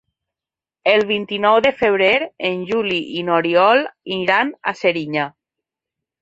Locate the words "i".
3.19-3.21